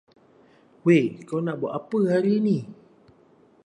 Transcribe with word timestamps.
Wei 0.83 1.01
kau 1.27 1.39
nak 1.45 1.59
buat 1.61 1.73
apa 1.79 1.97
hari 2.13 2.31
ini. 2.41 2.57